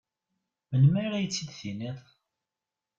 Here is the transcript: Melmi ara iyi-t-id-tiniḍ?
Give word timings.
Melmi 0.71 0.97
ara 1.05 1.17
iyi-t-id-tiniḍ? 1.19 1.99